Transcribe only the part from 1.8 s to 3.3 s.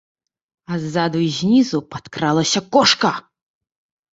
падкрадалася кошка.